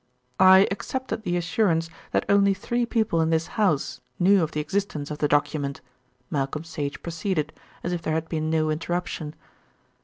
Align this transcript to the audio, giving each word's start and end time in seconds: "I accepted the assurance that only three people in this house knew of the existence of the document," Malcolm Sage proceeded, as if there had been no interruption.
"I 0.39 0.67
accepted 0.71 1.21
the 1.21 1.37
assurance 1.37 1.87
that 2.09 2.25
only 2.27 2.55
three 2.55 2.87
people 2.87 3.21
in 3.21 3.29
this 3.29 3.45
house 3.53 4.01
knew 4.17 4.41
of 4.41 4.51
the 4.51 4.59
existence 4.59 5.11
of 5.11 5.19
the 5.19 5.27
document," 5.27 5.79
Malcolm 6.31 6.63
Sage 6.63 7.03
proceeded, 7.03 7.53
as 7.83 7.93
if 7.93 8.01
there 8.01 8.15
had 8.15 8.27
been 8.27 8.49
no 8.49 8.71
interruption. 8.71 9.35